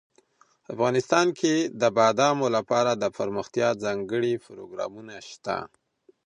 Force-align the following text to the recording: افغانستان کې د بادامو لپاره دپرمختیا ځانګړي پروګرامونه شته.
افغانستان 0.73 1.27
کې 1.39 1.53
د 1.81 1.83
بادامو 1.97 2.47
لپاره 2.55 2.91
دپرمختیا 3.03 3.69
ځانګړي 3.83 4.33
پروګرامونه 4.45 5.15
شته. 5.29 5.57